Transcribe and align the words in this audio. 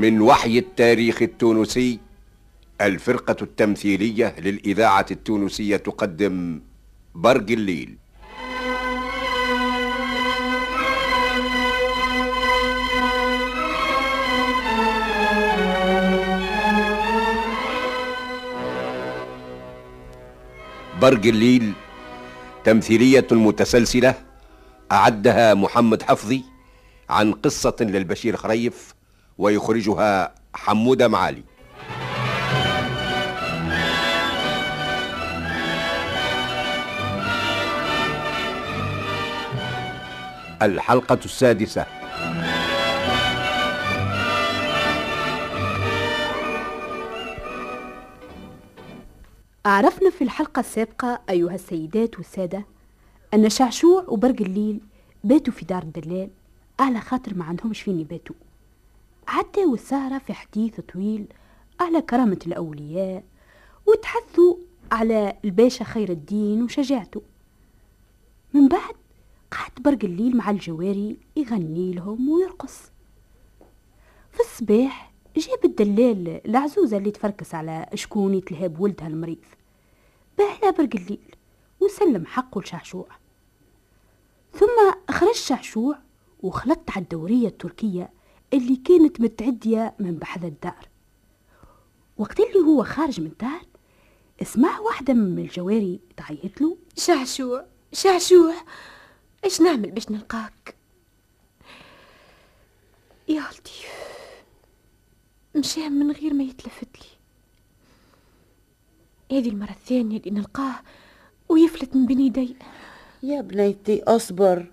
من 0.00 0.20
وحي 0.20 0.58
التاريخ 0.58 1.22
التونسي 1.22 1.98
الفرقة 2.80 3.36
التمثيلية 3.42 4.34
للإذاعة 4.40 5.06
التونسية 5.10 5.76
تقدم 5.76 6.60
برج 7.14 7.52
الليل. 7.52 7.96
برج 21.00 21.26
الليل 21.26 21.72
تمثيلية 22.64 23.26
متسلسلة 23.30 24.14
أعدها 24.92 25.54
محمد 25.54 26.02
حفظي 26.02 26.44
عن 27.10 27.32
قصة 27.32 27.76
للبشير 27.80 28.36
خريف 28.36 28.99
ويخرجها 29.40 30.34
حمودة 30.54 31.08
معالي. 31.08 31.42
الحلقة 40.62 41.18
السادسة. 41.24 41.86
عرفنا 49.66 50.10
في 50.10 50.24
الحلقة 50.24 50.60
السابقة 50.60 51.20
أيها 51.30 51.54
السيدات 51.54 52.16
والسادة 52.18 52.64
أن 53.34 53.50
شعشوع 53.50 54.04
وبرق 54.08 54.40
الليل 54.40 54.80
باتوا 55.24 55.52
في 55.52 55.64
دار 55.64 55.82
الدلال 55.82 56.30
على 56.80 57.00
خاطر 57.00 57.34
ما 57.34 57.44
عندهمش 57.44 57.82
فين 57.82 58.00
يباتوا. 58.00 58.36
عدوا 59.30 59.74
السهرة 59.74 60.18
في 60.18 60.32
حديث 60.32 60.80
طويل 60.80 61.26
على 61.80 62.02
كرامة 62.02 62.38
الأولياء 62.46 63.24
وتحثوا 63.86 64.56
على 64.92 65.36
الباشا 65.44 65.84
خير 65.84 66.08
الدين 66.08 66.62
وشجاعته. 66.62 67.22
من 68.54 68.68
بعد 68.68 68.94
قعد 69.50 69.70
برق 69.80 69.98
الليل 70.04 70.36
مع 70.36 70.50
الجواري 70.50 71.16
يغني 71.36 71.92
لهم 71.92 72.28
ويرقص. 72.28 72.80
في 74.32 74.40
الصباح 74.40 75.12
جاب 75.36 75.64
الدلال 75.64 76.40
العزوزة 76.46 76.96
اللي 76.96 77.10
تفركس 77.10 77.54
على 77.54 77.86
شكون 77.94 78.34
يتلهب 78.34 78.80
ولدها 78.80 79.06
المريض. 79.06 79.44
باهلا 80.38 80.70
برق 80.70 80.96
الليل 80.96 81.34
وسلم 81.80 82.26
حقه 82.26 82.60
لشعشوع. 82.60 83.06
ثم 84.52 84.92
خرج 85.10 85.34
شعشوع 85.34 85.98
وخلط 86.42 86.90
على 86.90 87.02
الدورية 87.02 87.48
التركية 87.48 88.19
اللي 88.52 88.76
كانت 88.76 89.20
متعدية 89.20 89.94
من 89.98 90.14
بحذا 90.14 90.46
الدار. 90.46 90.88
وقت 92.18 92.40
اللي 92.40 92.58
هو 92.66 92.84
خارج 92.84 93.20
من 93.20 93.26
الدار 93.26 93.60
اسمع 94.42 94.78
واحدة 94.78 95.14
من 95.14 95.38
الجواري 95.38 96.00
تعيط 96.16 96.60
له. 96.60 96.76
شعشوع 96.96 97.66
شعشوع 97.92 98.54
إيش 99.44 99.60
نعمل 99.60 99.90
باش 99.90 100.10
نلقاك؟ 100.10 100.74
يا 103.28 103.40
لطيف 103.40 103.90
مشى 105.56 105.88
من 105.88 106.12
غير 106.12 106.34
ما 106.34 106.44
يتلفت 106.44 106.88
لي. 106.98 107.20
هذه 109.38 109.48
المرة 109.48 109.70
الثانية 109.70 110.16
اللي 110.16 110.30
نلقاه 110.30 110.80
ويفلت 111.48 111.96
من 111.96 112.06
بين 112.06 112.20
يدي. 112.20 112.56
يا 113.22 113.40
بنيتي 113.40 114.02
أصبر. 114.02 114.72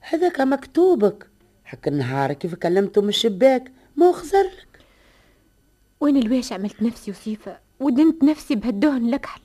هذاك 0.00 0.40
مكتوبك. 0.40 1.29
حك 1.70 1.88
النهار 1.88 2.32
كيف 2.32 2.54
كلمته 2.54 3.02
من 3.02 3.08
الشباك 3.08 3.72
ما 3.96 4.12
خزر 4.12 4.42
لك. 4.42 4.78
وين 6.00 6.16
الواش 6.16 6.52
عملت 6.52 6.82
نفسي 6.82 7.10
وصيفة؟ 7.10 7.58
ودنت 7.80 8.24
نفسي 8.24 8.54
بهالدهن 8.54 9.08
الأكحل 9.08 9.40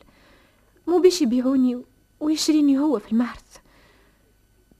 مو 0.87 0.99
باش 0.99 1.21
يبيعوني 1.21 1.81
ويشريني 2.19 2.79
هو 2.79 2.99
في 2.99 3.11
المعرض. 3.11 3.41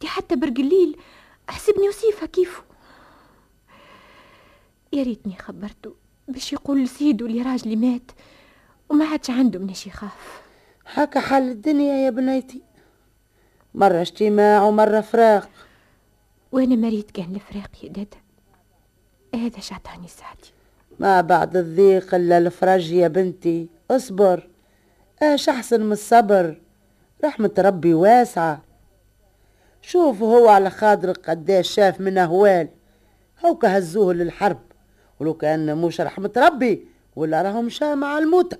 دي 0.02 0.08
حتى 0.08 0.36
برقليل 0.36 0.98
حسبني 1.50 1.90
وصيفة 1.90 2.26
كيفه 2.28 2.64
يا 4.94 5.04
ريتني 5.04 5.38
خبرته 5.40 5.96
باش 6.28 6.54
يقول 6.54 6.84
لسيدو 6.84 7.26
اللي 7.26 7.42
راجلي 7.42 7.76
مات 7.76 8.12
وما 8.90 9.06
عادش 9.06 9.30
عنده 9.30 9.60
مناش 9.60 9.88
يخاف. 9.88 10.42
هكا 10.86 11.20
حال 11.20 11.44
الدنيا 11.44 11.94
يا 11.94 12.10
بنيتي. 12.10 12.62
مرة 13.76 14.02
اجتماع 14.02 14.64
ومرة 14.64 15.02
فراق. 15.02 15.50
وأنا 16.52 16.76
مريت 16.76 17.12
كان 17.12 17.36
الفراق 17.36 17.84
يا 17.84 17.90
دادا 17.90 18.18
هذا 19.36 19.60
شعطاني 19.60 20.08
سعدي 20.08 20.56
ما 21.00 21.22
بعد 21.22 21.58
الضيق 21.58 22.16
إلا 22.16 22.38
الفرج 22.38 22.92
يا 22.92 23.08
بنتي. 23.08 23.70
اصبر. 23.92 24.50
إيش 25.24 25.50
أحسن 25.50 25.82
من 25.82 25.92
الصبر؟ 25.92 26.62
رحمة 27.24 27.52
ربي 27.60 27.94
واسعة. 27.94 28.64
شوف 29.82 30.22
هو 30.22 30.48
على 30.48 30.70
خاطرك 30.70 31.30
قداش 31.30 31.70
شاف 31.70 32.02
من 32.02 32.18
أهوال. 32.18 32.70
هو 33.46 33.56
كهزوه 33.56 34.14
للحرب. 34.14 34.62
ولو 35.20 35.34
كان 35.34 35.78
مش 35.78 36.02
رحمة 36.02 36.32
ربي 36.38 36.88
ولا 37.16 37.42
راهم 37.42 37.66
مشى 37.66 37.96
مع 37.96 38.18
الموتى. 38.18 38.58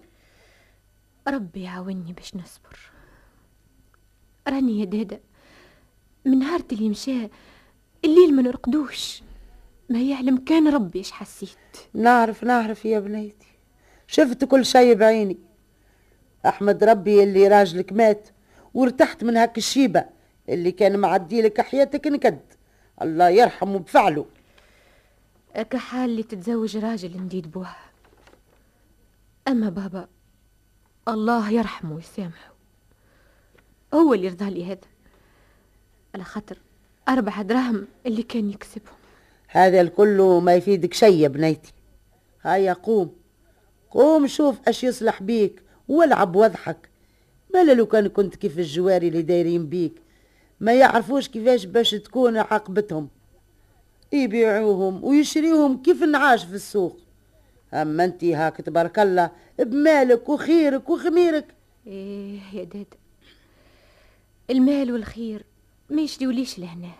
ربي 1.28 1.64
يعاوني 1.64 2.14
باش 2.14 2.36
نصبر. 2.36 2.80
راني 4.48 4.80
يا 4.80 4.86
دادا 4.86 5.20
من 6.26 6.40
نهار 6.40 6.62
اللي 6.72 6.90
مشى 6.90 7.30
الليل 8.06 8.36
ما 8.36 8.42
نرقدوش. 8.42 9.24
ما 9.90 10.02
يعلم 10.02 10.38
كان 10.38 10.68
ربي 10.68 11.00
إيش 11.00 11.12
حسيت. 11.12 11.50
نعرف 11.94 12.44
نعرف 12.44 12.86
يا 12.86 13.00
بنيتي. 13.00 13.48
شفت 14.08 14.46
كل 14.46 14.66
شيء 14.66 14.96
بعيني. 14.96 15.38
أحمد 16.46 16.84
ربي 16.84 17.24
اللي 17.24 17.48
راجلك 17.48 17.94
مات 17.94 18.30
وارتحت 18.74 19.24
من 19.24 19.38
هاك 19.38 19.58
الشيبة 19.58 20.06
اللي 20.50 20.72
كان 20.72 21.00
معدي 21.00 21.42
لك 21.42 21.62
حياتك 21.62 22.08
نكد 22.08 22.40
الله 23.02 23.30
يرحمه 23.30 23.80
بفعله. 23.80 24.26
كحال 25.70 26.10
اللي 26.10 26.24
تتزوج 26.24 26.78
راجل 26.78 27.18
نديد 27.18 27.52
بوها 27.52 27.78
أما 29.48 29.70
بابا 29.70 30.08
الله 31.08 31.52
يرحمه 31.52 31.96
ويسامحه. 31.96 32.54
هو 33.94 34.14
اللي 34.14 34.28
رضى 34.28 34.50
لي 34.50 34.66
هذا. 34.66 34.88
على 36.16 36.24
خاطر 36.24 36.58
أربع 37.10 37.42
دراهم 37.42 37.88
اللي 38.06 38.24
كان 38.24 38.50
يكسبهم. 38.50 38.96
هذا 39.48 39.82
الكل 39.82 40.40
ما 40.44 40.56
يفيدك 40.56 40.94
شيء 40.94 41.18
يا 41.18 41.28
بنيتي. 41.28 41.74
هيا 42.42 42.74
قوم. 42.74 43.12
قوم 43.92 44.28
شوف 44.28 44.56
اش 44.68 44.84
يصلح 44.84 45.24
بيك 45.24 45.62
والعب 45.88 46.36
واضحك 46.36 46.90
مالا 47.54 47.72
لو 47.72 47.86
كان 47.86 48.08
كنت 48.08 48.36
كيف 48.36 48.60
الجواري 48.60 49.08
اللي 49.08 49.22
دايرين 49.22 49.70
بيك. 49.70 50.02
ما 50.60 50.74
يعرفوش 50.74 51.28
كيفاش 51.28 51.66
باش 51.66 51.92
تكون 51.92 52.38
عاقبتهم. 52.38 53.10
يبيعوهم 54.12 55.04
ويشريوهم 55.04 55.82
كيف 55.82 56.04
النعاش 56.04 56.46
في 56.46 56.54
السوق. 56.56 57.00
أما 57.74 58.06
أنت 58.06 58.24
هاك 58.24 58.58
تبارك 58.58 59.00
الله 59.00 59.32
بمالك 59.60 60.30
وخيرك 60.30 60.90
وخميرك. 60.90 61.46
إيه 61.88 62.40
يا 62.54 62.64
دادا 62.64 62.98
المال 64.50 64.92
والخير 64.92 65.46
ما 65.90 66.02
يشريوليش 66.02 66.60
لهنا؟ 66.60 66.92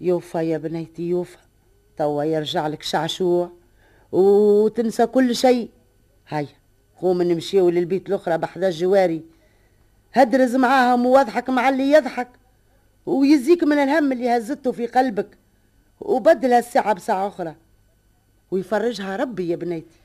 يوفى 0.00 0.38
يا 0.38 0.58
بنيتي 0.58 1.02
يوفى 1.02 1.36
توا 1.96 2.24
يرجع 2.24 2.66
لك 2.66 2.82
شعشوع 2.82 3.50
وتنسى 4.12 5.06
كل 5.06 5.36
شيء. 5.36 5.70
هيا 6.28 6.48
قوم 7.00 7.22
نمشيو 7.22 7.70
للبيت 7.70 8.08
الأخرى 8.08 8.38
بحذا 8.38 8.68
الجواري. 8.68 9.22
هدرز 10.12 10.56
معاهم 10.56 11.06
وواضحك 11.06 11.50
مع 11.50 11.68
اللي 11.68 11.92
يضحك. 11.92 12.28
ويزيك 13.06 13.64
من 13.64 13.78
الهم 13.78 14.12
اللي 14.12 14.36
هزته 14.36 14.72
في 14.72 14.86
قلبك. 14.86 15.38
وبدلها 16.00 16.58
الساعة 16.58 16.92
بساعة 16.92 17.28
أخرى. 17.28 17.54
ويفرجها 18.50 19.16
ربي 19.16 19.48
يا 19.48 19.56
بنيتي 19.56 20.00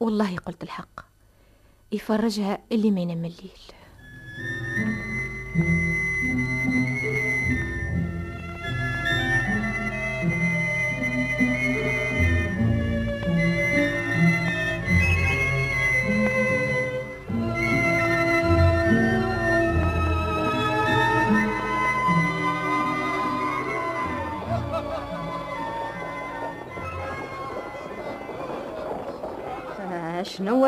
والله 0.00 0.36
قلت 0.36 0.62
الحق. 0.62 1.00
يفرجها 1.92 2.58
اللي 2.72 2.90
ما 2.90 3.00
ينام 3.00 3.24
الليل. 3.24 3.60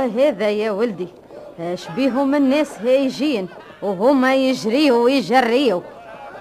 هذا 0.07 0.51
يا 0.51 0.71
ولدي. 0.71 1.09
اش 1.61 1.89
بيهم 1.97 2.35
الناس 2.35 2.79
هايجين 2.79 3.49
وهما 3.83 4.35
يجريوا 4.35 5.05
ويجريوا. 5.05 5.81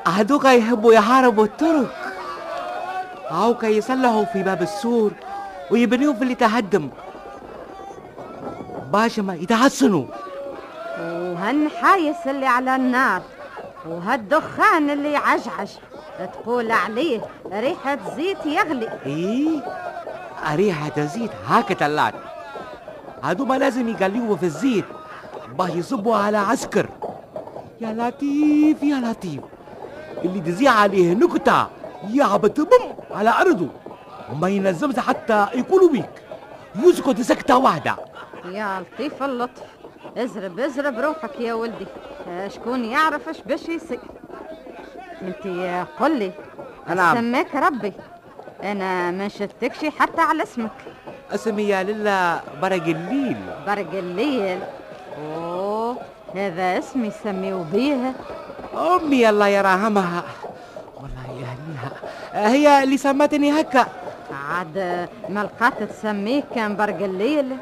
هذوك 0.07 0.45
يحبوا 0.45 0.94
يحاربوا 0.94 1.45
الترك 1.45 1.95
هاو 3.29 3.57
كي 3.57 3.77
يصلحوا 3.77 4.25
في 4.25 4.44
باب 4.44 4.62
السور 4.62 5.12
ويبنيوا 5.71 6.13
في 6.13 6.21
اللي 6.21 6.35
تهدم. 6.35 6.89
باش 8.94 9.19
ما 9.19 9.35
يتحسنوا 9.35 10.06
وهالنحايس 11.00 12.27
اللي 12.27 12.45
على 12.45 12.75
النار 12.75 13.21
وهالدخان 13.88 14.89
اللي 14.89 15.12
يعجعج 15.12 15.69
تقول 16.33 16.71
عليه 16.71 17.21
ريحة 17.51 17.97
زيت 18.15 18.45
يغلي. 18.45 18.89
إيه 19.06 19.62
ريحة 20.56 21.06
زيت 21.06 21.31
هاك 21.47 21.73
طلعت 21.73 22.13
هادو 23.25 23.45
ما 23.45 23.57
لازم 23.57 23.89
يقليوه 23.89 24.36
في 24.36 24.44
الزيت. 24.44 24.86
باه 25.57 25.69
يصبوا 25.69 26.16
على 26.16 26.38
عسكر. 26.38 26.89
يا 27.81 27.94
لطيف 27.94 28.83
يا 28.83 28.95
لطيف. 28.95 29.42
اللي 30.25 30.39
تزيع 30.39 30.72
عليه 30.72 31.13
نكتة 31.13 31.68
يعبط 32.13 32.62
بم 32.62 32.95
على 33.12 33.30
أرضه. 33.30 33.68
وما 34.31 34.50
ينزمش 34.50 35.00
حتى 35.00 35.48
يقولوا 35.54 35.89
بيك. 35.89 36.10
يسكت 36.75 37.22
سكتة 37.22 37.57
واحدة. 37.57 37.95
يا 38.45 38.80
لطيف 38.81 39.24
اللطف. 39.24 39.63
ازرب 40.18 40.60
ازرب 40.60 41.00
روحك 41.00 41.39
يا 41.39 41.54
ولدي. 41.54 41.88
شكون 42.48 42.86
يعرف 42.86 43.30
اش 43.30 43.42
باش 43.42 43.69
يصير؟ 43.69 44.00
أنت 45.22 45.48
قل 46.00 46.19
لي. 46.19 46.31
نعم. 46.95 47.18
سماك 47.18 47.56
ربي. 47.56 47.94
أنا 48.63 49.12
ما 49.12 49.27
شفتكش 49.27 49.86
حتى 49.86 50.22
على 50.22 50.44
اسمك. 50.44 50.72
أسمي 51.31 51.63
يا 51.63 51.83
لله 51.83 52.42
برق 52.62 52.83
الليل. 52.83 53.38
برق 53.68 53.92
الليل. 53.94 54.60
أوه 55.18 55.98
هذا 56.36 56.80
اسم 56.80 57.06
يسميو 57.06 57.63
بيه 57.63 58.13
أمي 58.74 59.30
الله 59.30 59.48
يرحمها. 59.48 60.24
والله 60.95 61.27
يهنيها. 61.42 61.92
هي 62.33 62.83
اللي 62.83 62.98
سمتني 62.98 63.62
هكا. 63.62 63.86
عاد 64.50 65.07
ما 65.30 65.44
لقات 65.44 65.83
تسميه 65.83 66.44
كان 66.56 66.75
برق 66.75 67.04
الليل. 67.04 67.57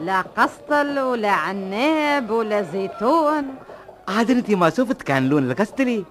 لا 0.00 0.20
قسطل 0.20 0.98
ولا 0.98 1.30
عناب 1.30 2.30
ولا 2.30 2.62
زيتون. 2.62 3.44
عاد 4.08 4.30
أنت 4.30 4.50
ما 4.50 4.70
شفت 4.70 5.02
كان 5.02 5.28
لون 5.28 5.50
الكستلي 5.50 6.04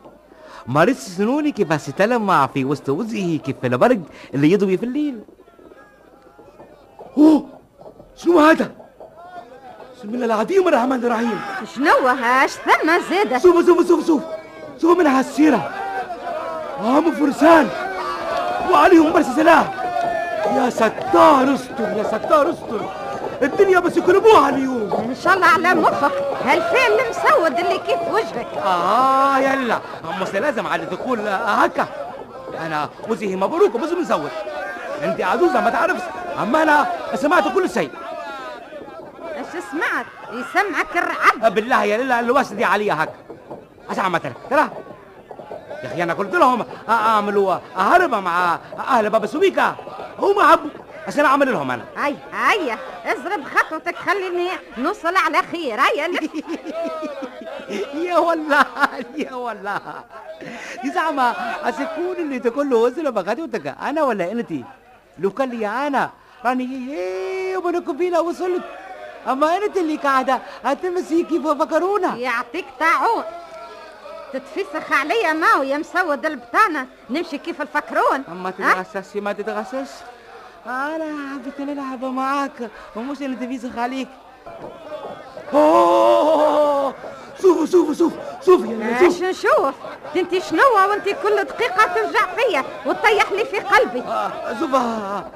ما 0.68 0.84
ريت 0.84 0.98
سنوني 0.98 1.52
كيف 1.52 1.90
تلمع 1.90 2.48
في 2.48 2.66
وسط 2.66 2.90
وجهه 2.90 3.38
كيف 3.38 3.66
البرق 3.66 4.00
اللي 4.34 4.52
يضوي 4.52 4.78
في 4.78 4.86
الليل. 4.86 5.20
شنو 8.26 8.40
هذا؟ 8.40 8.72
بسم 9.98 10.10
الله 10.10 10.26
العظيم 10.26 10.68
الرحمن 10.68 11.06
الرحيم. 11.06 11.42
شنو 11.76 12.08
هاش؟ 12.08 12.52
ثم 12.52 12.90
زيادة 13.10 13.40
شوف 13.40 13.66
شوف 13.66 13.88
شوف 13.88 14.08
شوف. 14.08 14.22
شوف 14.82 14.98
من 14.98 15.08
هالسيرة 15.08 15.72
هم 16.80 17.12
فرسان. 17.12 17.70
وعليهم 18.72 19.14
برس 19.14 19.26
سلاح 19.26 19.66
يا 20.56 20.70
ستار 20.70 21.54
استر 21.54 21.98
يا 21.98 22.04
ستار 22.04 22.50
استر. 22.50 22.90
الدنيا 23.42 23.80
بس 23.80 23.98
يقلبوها 23.98 24.50
اليوم. 24.50 25.06
إن 25.10 25.16
شاء 25.24 25.34
الله 25.34 25.48
على 25.48 25.74
مخك 25.74 26.12
هالفعل 26.46 26.92
المسود 27.06 27.60
اللي 27.60 27.78
كيف 27.78 28.00
وجهك؟ 28.14 28.48
آه 28.66 29.38
يلا. 29.38 29.80
مش 30.22 30.34
لازم 30.34 30.68
عاد 30.68 30.90
تقول 30.90 31.20
هكا. 31.28 31.86
أنا 32.66 32.90
وجهي 33.10 33.36
مبروك 33.36 33.76
ومش 33.76 33.90
مزود 33.90 34.32
أنت 35.04 35.22
عجوزه 35.22 35.62
ما 35.62 35.70
تعرفش. 35.70 36.02
أما 36.42 36.64
أنا 36.64 36.88
سمعت 37.16 37.54
كل 37.54 37.70
شيء. 37.70 37.92
إيش 39.66 39.82
سمعت 39.82 40.06
يسمعك 40.32 40.98
الرعد 40.98 41.54
بالله 41.54 41.84
يا 41.84 41.98
لله 41.98 42.20
الواسدي 42.20 42.66
عليا 42.66 42.94
هكا. 42.94 43.14
اسمع 43.92 44.18
ترى 44.18 44.34
ترى. 44.50 44.70
يا 45.84 45.88
أخي 45.88 46.04
أنا 46.04 46.14
قلت 46.14 46.34
لهم 46.36 46.66
اعملوا 46.90 47.58
هربة 47.76 48.20
مع 48.20 48.60
أهل 48.78 49.10
باب 49.10 49.24
السويكا 49.24 49.76
هم 50.20 50.42
حبوا 50.52 50.70
عشان 51.08 51.26
أعمل 51.26 51.52
لهم 51.52 51.72
أنا. 51.72 51.86
هيا 51.98 52.16
هيا. 52.34 52.78
اضرب 53.06 53.44
خطوتك 53.44 53.96
خليني 53.96 54.50
نوصل 54.78 55.16
على 55.18 55.42
خير 55.52 55.80
لف. 56.12 56.30
يا 58.08 58.18
والله 58.18 58.66
يا 59.16 59.34
والله. 59.34 59.82
يا 60.84 60.92
زعما 60.94 61.34
أسكون 61.70 62.16
اللي 62.18 62.40
تقول 62.40 62.70
له 62.70 62.78
وزن 62.78 63.12
بغدوتك 63.12 63.76
أنا 63.82 64.04
ولا 64.04 64.32
انت 64.32 64.54
لو 65.20 65.30
كان 65.32 65.50
لي 65.50 65.68
أنا 65.68 66.10
راني 66.46 66.66
هي 66.66 67.58
وبنكم 67.58 67.98
فينا 67.98 68.20
وصلت. 68.20 68.64
أما 69.28 69.58
أنت 69.58 69.78
اللي 69.78 69.96
قاعدة 69.96 70.40
هتمسي 70.64 71.24
كيف 71.24 71.48
فكرونا 71.48 72.16
يعطيك 72.16 72.66
طاعون. 72.80 73.24
تتفسخ 74.34 74.92
عليا 74.92 75.34
ماو 75.34 75.64
يا 75.64 75.78
مسود 75.78 76.26
البطانة. 76.26 76.88
نمشي 77.10 77.38
كيف 77.38 77.62
الفكرون 77.62 78.24
أما 78.28 78.54
ها؟ 78.60 78.84
تتغسسي 78.84 79.22
ما 79.22 79.34
تتغسس. 79.34 80.04
أنا 80.66 81.34
حبيت 81.34 81.62
نلعب 81.62 82.06
معاك. 82.06 82.70
ومش 82.96 83.22
اللي 83.22 83.36
تفيسخ 83.36 83.78
عليك. 83.78 84.08
أوه! 85.54 86.94
شوفوا 87.46 87.66
شوفوا 87.66 87.94
شوفوا 87.94 88.18
شوفوا 88.46 88.74
يا 88.74 89.00
إيش 89.02 89.14
شوف. 89.14 89.24
نشوف 89.24 89.74
انت 90.16 90.38
شنو؟ 90.38 90.62
وانت 90.90 91.04
كل 91.10 91.44
دقيقة 91.44 91.94
ترجع 91.94 92.36
فيا 92.36 92.64
وتطيح 92.86 93.32
لي 93.32 93.46
في 93.46 93.60
قلبي. 93.60 94.00
آه، 94.02 94.60
شوف 94.60 94.76
آه، 94.76 94.78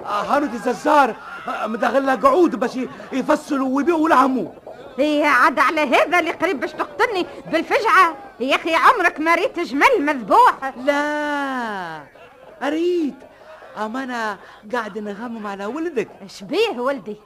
آه، 0.06 0.24
هانوت 0.24 0.54
الززار 0.54 1.16
آه، 1.48 1.68
مدخل 1.68 2.06
لها 2.06 2.16
قعود 2.16 2.56
باش 2.56 2.72
يفصلوا 3.12 3.76
ويبيعوا 3.76 4.10
لحمه 4.10 4.54
هي 4.98 5.24
عاد 5.26 5.60
على 5.60 5.82
هذا 5.82 6.20
اللي 6.20 6.32
قريب 6.32 6.60
باش 6.60 6.72
تقتلني 6.72 7.26
بالفجعة. 7.52 8.16
يا 8.40 8.56
أخي 8.56 8.76
عمرك 8.76 9.20
ما 9.20 9.36
ريت 9.36 9.60
جمل 9.60 10.00
مذبوح. 10.00 10.74
لا 10.86 12.04
اريد 12.64 13.16
اما 13.78 14.04
أنا 14.04 14.38
قاعد 14.74 14.98
نغمم 14.98 15.48
على 15.48 15.66
ولدك. 15.66 16.08
إيش 16.22 16.44
بيه 16.44 16.80
ولدي؟ 16.80 17.18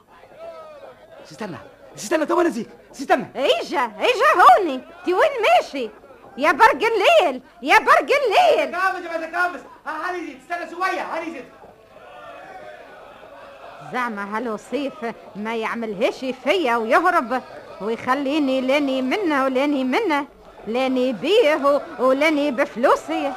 استنى 1.32 1.56
استنى 1.96 2.26
تو 2.26 2.42
نسيك 2.42 2.68
استنى 2.94 3.26
ايجا 3.36 3.90
ايجا 4.00 4.30
هوني. 4.40 4.80
تي 5.04 5.14
وين 5.14 5.30
ماشي؟ 5.42 5.90
يا 6.38 6.52
برق 6.52 6.70
الليل 6.72 7.42
يا 7.62 7.78
برق 7.78 7.98
الليل. 8.00 8.70
كامس 8.70 9.04
يا 9.22 9.26
كامس 9.26 9.60
هاني 9.86 10.26
زيد 10.26 10.38
استنى 10.40 10.70
شوية 10.70 11.02
هاني 11.02 11.30
زيد 11.30 11.44
زعما 13.92 14.36
هالوصيف 14.36 14.92
ما 15.36 15.56
يعملهاش 15.56 16.24
فيا 16.44 16.76
ويهرب 16.76 17.42
ويخليني 17.80 18.60
لاني 18.60 19.02
منه 19.02 19.44
ولاني 19.44 19.84
منه 19.84 20.26
لاني 20.66 21.12
بيه 21.12 21.80
ولاني 21.98 22.50
بفلوسي. 22.50 23.32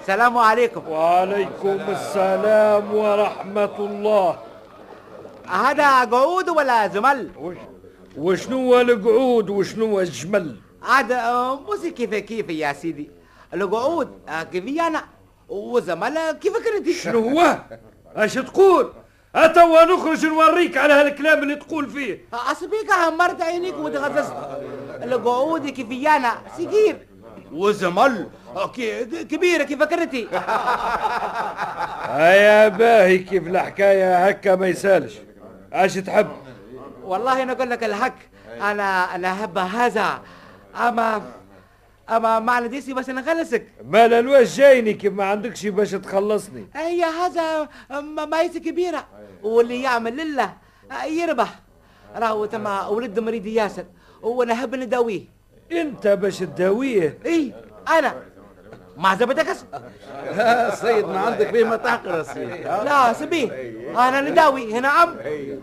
السلام 0.00 0.38
عليكم. 0.38 0.88
وعليكم 0.88 1.80
السلام 1.88 2.94
ورحمة 2.94 3.76
الله. 3.78 4.38
هذا 5.48 6.04
قعود 6.04 6.48
ولا 6.48 6.88
زمل؟ 6.88 7.30
وش 7.38 7.56
وشنو 8.16 8.80
القعود 8.80 9.50
وشنو 9.50 10.00
الجمل؟ 10.00 10.56
عاد 10.82 11.12
آه، 11.12 11.60
مش 11.60 11.92
كيف 11.92 12.14
كيف 12.14 12.48
يا 12.50 12.72
سيدي؟ 12.72 13.10
القعود 13.54 14.08
آه، 14.28 14.42
كيفي 14.42 14.80
أنا 14.80 15.02
وزمل 15.48 16.30
كيفك 16.30 16.66
انت 16.76 16.90
شنو 16.90 17.28
هو؟ 17.28 17.58
اش 18.16 18.34
تقول؟ 18.34 18.92
اتوا 19.34 19.84
نخرج 19.84 20.26
نوريك 20.26 20.76
على 20.76 20.94
هالكلام 20.94 21.42
اللي 21.42 21.56
تقول 21.56 21.90
فيه. 21.90 22.24
أسبيك 22.32 22.92
همرت 22.92 23.42
عينيك 23.42 23.74
وتغززت. 23.78 24.34
القعود 25.02 25.68
كيفي 25.68 26.08
أنا 26.08 26.32
صغير 26.58 27.06
وزمل. 27.52 28.28
آه، 28.56 28.72
كبيرة 29.30 29.64
كيف 29.64 29.82
كرتي 29.82 30.28
هيا 32.18 32.68
باهي 32.68 33.18
كيف 33.18 33.46
الحكاية؟ 33.46 34.26
هكا 34.28 34.54
ما 34.56 34.66
يسالش. 34.66 35.14
اش 35.72 35.94
تحب؟ 35.94 36.28
والله 37.04 37.42
أنا 37.42 37.52
أقول 37.52 37.70
لك 37.70 37.84
الحق. 37.84 38.14
أنا 38.60 39.14
أنا 39.14 39.32
أحب 39.32 39.58
هذا. 39.58 40.22
أما 40.76 41.22
أما 42.10 42.38
معنى 42.38 42.68
ديسي 42.68 42.94
بس 42.94 43.10
نخلصك. 43.10 43.66
مال 43.84 44.12
الواش 44.12 44.56
جايني؟ 44.56 44.92
كيف 44.92 45.12
ما 45.12 45.24
عندكش 45.24 45.66
باش 45.66 45.90
تخلصني. 45.90 46.66
هي 46.74 47.04
هذا 47.04 47.68
ما 47.90 48.24
مايسة 48.24 48.60
كبيرة. 48.60 49.06
واللي 49.42 49.82
يعمل 49.82 50.16
لله 50.16 50.52
يربح. 51.06 51.60
راهو 52.16 52.44
تما 52.44 52.86
ولد 52.86 53.18
مريض 53.18 53.46
ياسر. 53.46 53.84
وأنا 54.22 54.52
أحب 54.52 54.74
نداويه. 54.74 55.24
أنت 55.72 56.06
باش 56.06 56.38
تداويه؟ 56.38 57.18
اي 57.26 57.54
أنا. 57.88 58.22
ما 58.96 59.08
عجبتكش 59.08 59.56
لا 60.36 60.74
سيد 60.74 61.04
ما 61.04 61.20
عندك 61.20 61.50
فيه 61.50 61.64
ما 61.64 61.76
تحقر 61.76 62.18
يا 62.18 62.22
سيدي 62.22 62.62
لا 62.62 63.12
سبيه 63.12 63.72
أنا 63.96 64.20
نداوي. 64.20 64.74
هنا 64.74 64.88
عم 64.88 65.16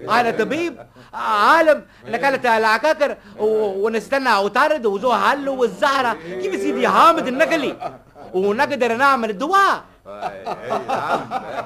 أنا 0.10 0.32
طبيب. 0.32 0.78
عالم. 1.14 1.86
نكلت 2.08 2.46
العكاكر 2.46 3.18
ونستنى 3.40 4.36
وطارد 4.36 4.86
وزو 4.86 5.12
هل 5.12 5.50
والزهرة. 5.50 6.18
كيف 6.42 6.62
سيدي 6.62 6.88
حامد 6.88 7.28
النقلي؟ 7.28 7.76
ونقدر 8.34 8.96
نعمل 8.96 9.30
الدواء 9.30 9.84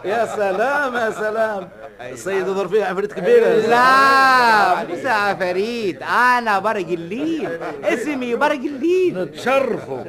يا 0.06 0.26
سلام 0.26 0.96
يا 0.96 1.12
سلام. 1.12 1.70
السيد 2.02 2.48
يظهر 2.48 2.68
فيه 2.68 2.86
عفريت 2.86 3.14
كبيرة. 3.14 3.48
لا 3.48 4.84
مش 4.84 5.06
عفاريت 5.06 6.04
أنا 6.04 6.60
برق 6.60 6.88
الليل. 6.88 7.60
اسمي 7.84 8.36
برق 8.36 8.52
الليل. 8.56 9.24
نتشرفوا. 9.24 10.04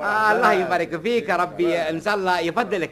آه 0.00 0.32
الله 0.32 0.52
يبارك 0.52 1.00
فيك 1.00 1.30
ربي 1.30 1.76
إن 1.78 2.00
شاء 2.00 2.14
الله 2.14 2.40
يفضلك. 2.40 2.90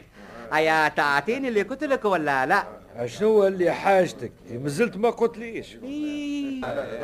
هيا 0.53 0.87
تعطيني 0.87 1.47
اللي 1.47 1.61
قلت 1.61 1.83
لك 1.83 2.05
ولا 2.05 2.45
لا؟ 2.45 2.63
شنو 3.05 3.47
اللي 3.47 3.71
حاجتك؟ 3.71 4.31
مازلت 4.51 4.97
ما 4.97 5.09
قلتليش 5.09 5.77
إيه، 5.83 6.61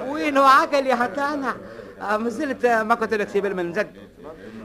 وين 0.08 0.38
هو 0.38 0.43
عقل 0.46 0.88
يا 0.88 0.96
حتى 0.96 1.22
أنا؟ 1.22 1.55
آه، 2.01 2.17
ما 2.17 2.29
زلت 2.29 2.65
ما 2.65 2.96
قلت 2.96 3.13
لك 3.13 3.29
سيبل 3.29 3.55
من 3.55 3.74
زد 3.74 3.91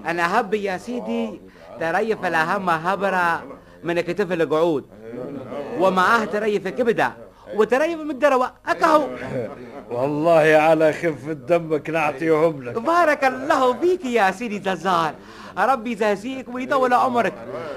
أنا 0.06 0.40
هبي 0.40 0.62
يا 0.64 0.78
سيدي 0.78 1.40
تريف 1.80 2.24
الأهم 2.26 2.70
هبره 2.70 3.58
من 3.84 4.00
كتف 4.00 4.32
القعود. 4.32 4.84
ومعاه 5.78 6.24
تريف 6.24 6.68
كبده 6.68 7.12
وتريف 7.54 8.00
من 8.00 8.10
الدروة. 8.10 8.52
أكهو. 8.66 9.08
والله 9.90 10.56
على 10.56 10.92
خفة 10.92 11.32
دمك 11.32 11.90
نعطيهم 11.90 12.62
لك. 12.62 12.78
بارك 12.78 13.24
الله 13.24 13.80
فيك 13.80 14.04
يا 14.04 14.30
سيدي 14.30 14.60
زازار 14.60 15.14
ربي 15.58 15.90
يجازيك 15.90 16.48
ويطول 16.48 16.92
عمرك. 16.92 17.34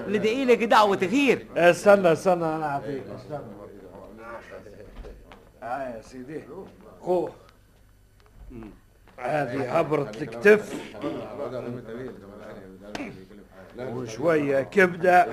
ندعي 0.07 0.45
لك 0.45 0.63
دعوة 0.63 0.97
خير. 0.97 1.45
استنى 1.57 2.11
استنى 2.11 2.45
أنا 2.45 2.69
أعطيك. 2.71 3.03
استنى. 3.15 3.39
آه 5.63 5.95
يا 5.95 6.01
سيدي. 6.01 6.43
خو 7.01 7.29
هذه 9.17 9.79
هبرة 9.79 10.11
الكتف 10.21 10.73
وشوية 13.77 14.61
كبدة. 14.61 15.27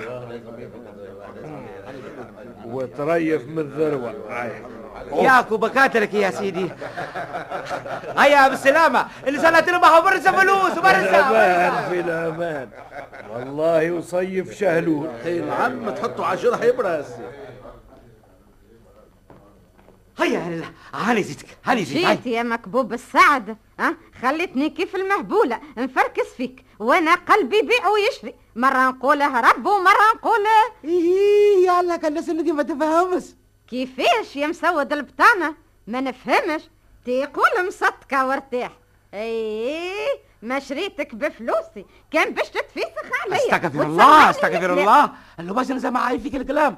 وتريف 2.65 3.47
من 3.47 3.59
الذروة. 3.59 4.13
ياكو 5.13 5.57
بكاتلك 5.57 6.13
يا 6.13 6.29
سيدي. 6.29 6.69
هيا 8.17 8.47
بالسلامة 8.47 9.05
اللي 9.27 9.39
سنة 9.39 9.59
تربح 9.59 9.97
وبرسة 9.97 10.31
فلوس 10.31 10.77
وبرسة 10.77 11.29
أمان 11.29 11.89
في 11.89 11.99
الأمان. 11.99 12.69
والله 13.33 13.91
وصيف 13.91 14.59
شهلول. 14.59 15.09
اي 15.25 15.39
نعم 15.39 15.89
تحطوا 15.89 16.25
عشرة 16.25 16.65
يبرز؟ 16.65 17.05
هيا 20.19 20.39
هلا 20.39 20.65
هاني 20.93 21.23
زيتك 21.23 21.45
هاني 21.65 21.85
زيتك. 21.85 22.07
جيت 22.07 22.25
يا 22.25 22.43
مكبوب 22.43 22.93
السعد 22.93 23.57
ها؟ 23.79 23.95
خلتني 24.21 24.69
كيف 24.69 24.95
المهبولة 24.95 25.59
نفركس 25.77 26.27
فيك 26.37 26.65
وأنا 26.79 27.15
قلبي 27.15 27.57
يبيع 27.57 27.87
ويشري. 27.87 28.33
مرة 28.55 28.89
نقوله 28.89 29.39
رب 29.39 29.65
ومرة 29.65 30.13
نقوله 30.15 30.71
إيه 30.83 31.67
يلا 31.67 31.95
كان 31.95 32.11
الناس 32.11 32.29
اللي 32.29 32.51
ما 32.51 32.63
تفهمش. 32.63 33.23
كيفاش 33.67 34.35
يا 34.35 34.47
مسود 34.47 34.93
البطانة؟ 34.93 35.55
ما 35.87 36.01
نفهمش. 36.01 36.61
تقول 37.05 37.67
مصدقة 37.67 38.27
وارتاح. 38.27 38.71
إيه 39.13 40.07
ما 40.41 40.59
شريتك 40.59 41.15
بفلوسي 41.15 41.85
كان 42.11 42.33
باش 42.33 42.49
تتفسخ 42.49 43.09
عليا. 43.25 43.37
استغفر 43.37 43.83
الله 43.83 44.29
استغفر. 44.29 44.73
الله. 44.73 45.11
اللي 45.39 45.53
باش 45.53 45.71
نسمع 45.71 46.17
فيك 46.17 46.35
الكلام. 46.35 46.77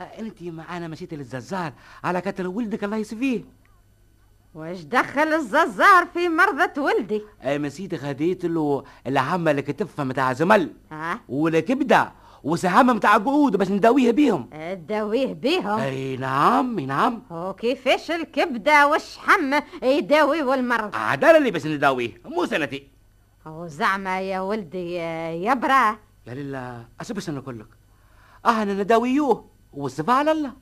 انت 0.00 0.42
معانا 0.42 0.88
مشيت 0.88 1.14
للززار 1.14 1.72
على 2.04 2.20
كتر 2.20 2.48
ولدك 2.48 2.84
الله 2.84 2.96
يسفيه. 2.96 3.44
واش 4.54 4.82
دخل 4.82 5.32
الززار 5.32 6.06
في 6.06 6.28
مرضى 6.28 6.80
ولدي؟ 6.80 7.22
اي 7.42 7.58
مسيتي 7.58 7.98
خديت 7.98 8.44
له 8.44 8.84
العمة 9.06 9.50
اللي 9.50 9.62
كتفها 9.62 10.04
متاع 10.04 10.32
زمل. 10.32 10.72
ها؟ 10.92 11.20
والكبدة 11.28 12.12
وسهامة 12.44 12.92
متاع 12.92 13.16
قعود 13.16 13.56
باش 13.56 13.70
نداويها 13.70 14.12
بيهم. 14.12 14.50
تداويه 14.52 15.32
بيهم؟ 15.32 15.78
أي 15.80 16.16
نعم 16.16 16.78
أي 16.78 16.86
نعم. 16.86 17.22
وكيفاش 17.30 18.10
الكبدة؟ 18.10 18.86
والشحم 18.88 19.60
يداوي 19.82 20.42
والمرض 20.42 20.96
عدالة 20.96 21.38
اللي 21.38 21.50
باش 21.50 21.66
نداويه. 21.66 22.20
مو 22.24 22.46
سنتي. 22.46 22.88
وزعما 23.46 24.20
يا 24.20 24.40
ولدي 24.40 24.94
يبرا 25.46 25.98
يا 26.26 26.34
لله 26.34 26.86
أسا 27.00 27.14
باش 27.14 27.30
نقول 27.30 27.60
لك؟ 27.60 27.68
إحنا 28.46 28.74
نداويوه. 28.74 29.53
والصفة 29.76 30.12
على 30.12 30.32
الله. 30.32 30.52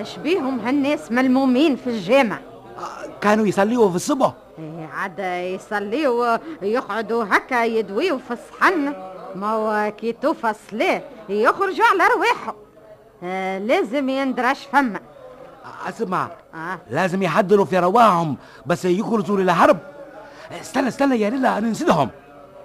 اش 0.00 0.18
بيهم 0.18 0.60
هالناس 0.60 1.12
ملمومين 1.12 1.76
في 1.76 1.86
الجامع؟ 1.90 2.38
كانوا 3.20 3.46
يصليوا 3.46 3.90
في 3.90 3.96
الصبح. 3.96 4.34
إيه 4.58 4.86
عاد 4.86 5.18
يصليوا 5.54 6.36
يقعدوا 6.62 7.24
هكا 7.24 7.64
يدويوا 7.64 8.18
في 8.18 8.30
الصحن 8.30 8.94
ما 9.34 9.52
هو 9.52 9.92
كي 9.92 10.12
توفى 10.12 10.50
الصلاة 10.50 11.02
يخرجوا 11.28 11.84
على 11.86 12.14
رواحهم 12.16 12.54
آه 13.22 13.58
لازم 13.58 14.08
يندرش 14.08 14.66
فما 14.72 15.00
أسمع 15.88 16.28
آه. 16.54 16.78
لازم 16.90 17.22
يحضروا 17.22 17.64
في 17.64 17.78
رواحهم 17.78 18.36
بس 18.66 18.84
يخرجوا 18.84 19.36
للحرب. 19.36 19.78
استنى 20.60 20.88
استنى 20.88 21.20
يا 21.20 21.30
ليلى 21.30 21.48
أنا 21.58 21.68
نسيتهم. 21.68 22.08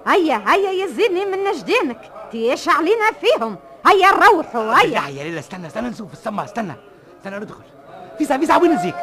هيا 0.07 0.41
هيا 0.47 0.83
يزيدني 0.85 1.25
من 1.25 1.51
جدينك 1.57 2.12
تيش 2.31 2.69
علينا 2.69 3.12
فيهم. 3.21 3.55
هيا 3.88 4.12
نروحوا 4.12 4.81
هيا. 4.81 5.07
يا 5.09 5.23
ليلى 5.23 5.39
استنى 5.39 5.67
استنى 5.67 5.89
نشوف 5.89 6.13
السما 6.13 6.43
استنى. 6.43 6.73
استنى 7.19 7.39
ندخل. 7.39 7.63
في 8.17 8.25
ساعة 8.25 8.39
في 8.39 8.45
ساعة 8.45 8.62
وين 8.62 8.71
نزيك؟ 8.71 8.95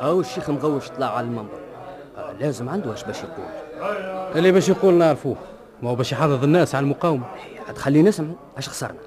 هاو 0.00 0.20
الشيخ 0.20 0.50
مغوش 0.50 0.88
طلع 0.88 1.16
على 1.16 1.26
المنبر. 1.26 1.60
آه، 2.16 2.32
لازم 2.32 2.68
عنده 2.68 2.92
اش 2.94 3.04
باش 3.04 3.16
يقول. 3.22 3.46
اللي 4.36 4.52
باش 4.52 4.68
يقول 4.68 4.94
نعرفوه. 4.94 5.36
ما 5.82 5.90
هو 5.90 5.94
باش 5.94 6.12
يحرض 6.12 6.44
الناس 6.44 6.74
على 6.74 6.82
المقاومة. 6.84 7.26
تخليه 7.74 8.02
نسمع. 8.02 8.34
اش 8.58 8.68
خسرنا؟ 8.68 8.98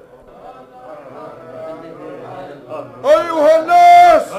أيها 3.05 3.59
الناس! 3.61 4.31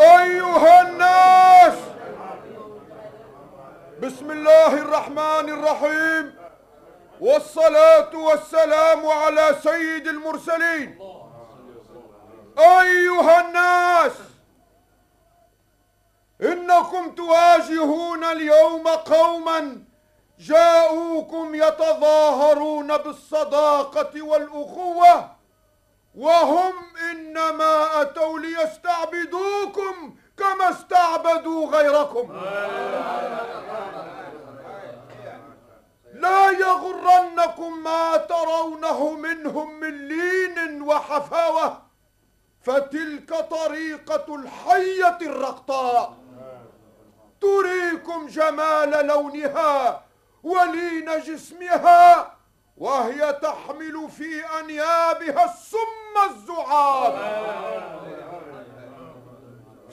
أيها 0.00 0.82
الناس! 0.82 1.78
بسم 4.02 4.30
الله 4.30 4.74
الرحمن 4.78 5.48
الرحيم. 5.48 6.34
والصلاة 7.20 8.16
والسلام 8.16 9.06
على 9.06 9.56
سيد 9.62 10.08
المرسلين. 10.08 10.98
أيها 12.58 13.40
الناس! 13.48 14.12
إنكم 16.42 17.14
تواجهون 17.14 18.24
اليوم 18.24 18.88
قوما 18.88 19.82
جاءوكم 20.38 21.54
يتظاهرون 21.54 22.96
بالصداقة 22.96 24.22
والأخوة 24.22 25.30
وهم 26.14 26.72
إنما 27.10 28.02
أتوا 28.02 28.38
ليستعبدوكم 28.38 30.16
كما 30.36 30.70
استعبدوا 30.70 31.66
غيركم. 31.66 32.42
لا 36.14 36.50
يغرنكم 36.50 37.82
ما 37.82 38.16
ترونه 38.16 39.10
منهم 39.10 39.80
من 39.80 40.08
لين 40.08 40.82
وحفاوة 40.82 41.82
فتلك 42.62 43.34
طريقة 43.34 44.34
الحية 44.34 45.18
الرقطاء. 45.22 46.21
تريكم 47.42 48.26
جمال 48.26 49.06
لونها 49.06 50.02
ولين 50.42 51.20
جسمها 51.20 52.32
وهي 52.76 53.32
تحمل 53.32 54.08
في 54.10 54.44
أنيابها 54.60 55.44
السم 55.44 56.30
الزعاب. 56.30 57.14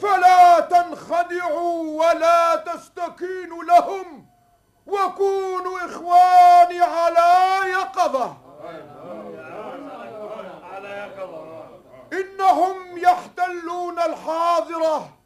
فلا 0.02 0.60
تنخدعوا 0.60 2.06
ولا 2.06 2.56
تستكينوا 2.56 3.64
لهم 3.64 4.26
وكونوا 4.88 5.86
إخواني 5.86 6.82
على 6.82 7.60
يقظة. 7.72 8.38
إنهم 12.14 12.98
يحتلون 12.98 14.00
الحاضرة 14.00 15.19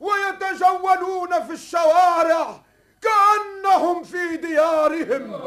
ويتجولون 0.00 1.42
في 1.46 1.52
الشوارع 1.52 2.60
كأنهم 3.02 4.02
في 4.02 4.36
ديارهم. 4.36 5.40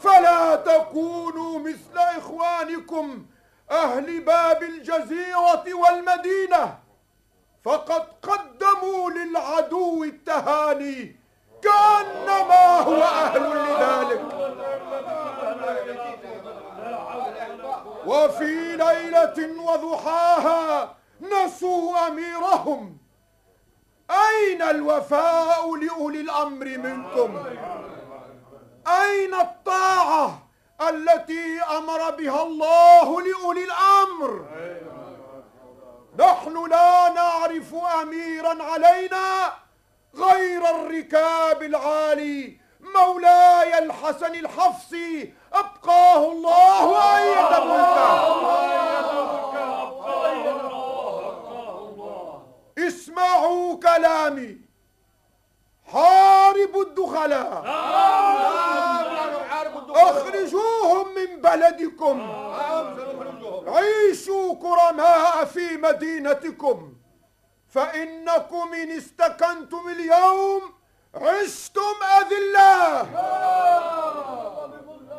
فلا 0.00 0.56
تكونوا 0.56 1.58
مثل 1.58 1.98
إخوانكم 2.18 3.26
أهل 3.70 4.20
باب 4.20 4.62
الجزيرة 4.62 5.64
والمدينة. 5.74 6.78
فقد 7.64 8.02
قدموا 8.22 9.10
للعدو 9.10 10.04
التهاني 10.04 11.16
كأنما 11.62 12.80
هو 12.80 13.02
أهل 13.02 13.42
لذلك. 13.42 14.22
وفي 18.06 18.76
ليلة 18.76 19.62
وضحاها 19.62 20.94
نسوا 21.20 22.08
أميرهم. 22.08 22.96
أين 24.10 24.62
الوفاء 24.62 25.76
لأولي 25.76 26.20
الأمر 26.20 26.66
منكم؟ 26.66 27.44
أين 28.86 29.34
الطاعة 29.34 30.42
التي 30.88 31.62
أمر 31.62 32.10
بها 32.10 32.42
الله 32.42 33.22
لأولي 33.22 33.64
الأمر؟ 33.64 34.44
نحن 36.18 36.66
لا 36.70 37.08
نعرف 37.08 37.74
أميرا 37.74 38.62
علينا 38.62 39.52
غير 40.14 40.70
الركاب 40.70 41.62
العالي 41.62 42.60
مولاي 42.80 43.78
الحسن 43.78 44.34
الحفصي. 44.34 45.34
أبقاه 45.52 46.32
الله 46.32 46.86
وأيد 46.86 47.52
اسمعوا 53.00 53.80
كلامي. 53.80 54.58
حاربوا 55.92 56.82
الدخلاء. 56.82 57.64
اخرجوهم 59.90 61.14
من 61.14 61.40
بلدكم. 61.40 62.16
عيشوا 63.66 64.54
كرماء 64.54 65.44
في 65.44 65.76
مدينتكم. 65.76 66.92
فإنكم 67.68 68.74
إن 68.74 68.90
استكنتم 68.90 69.88
اليوم 69.88 70.62
عشتم 71.14 71.96
أذلاء 72.18 73.06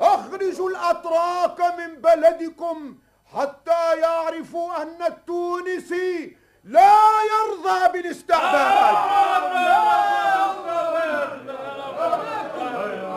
أخرجوا 0.02 0.70
الأتراك 0.70 1.60
من 1.78 1.96
بلدكم 2.02 2.96
حتى 3.36 3.98
يعرفوا 3.98 4.82
أن 4.82 5.02
التونسي 5.02 6.38
لا 6.64 6.98
يرضى 7.32 7.92
بالاستعباد 7.94 8.96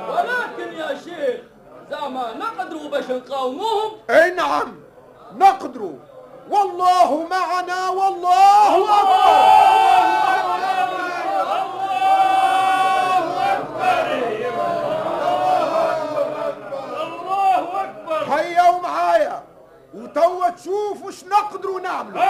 ولكن 0.09 0.73
يا 0.73 0.99
شيخ 1.05 1.41
زعما 1.91 2.33
نقدروا 2.35 2.89
باش 2.91 3.05
نقاوموهم 3.11 3.93
أي 4.11 4.31
نعم 4.31 4.75
نقدر. 5.37 5.91
والله 6.51 7.27
معنا 7.31 7.89
والله 7.89 8.77
أكبر. 9.01 10.45
هيا 18.35 18.69
ومعايا 18.71 19.43
وتوا 19.95 20.49
تشوف 20.51 21.03
وش 21.05 21.25
نقدروا 21.25 21.81
نعملوا. 21.81 22.25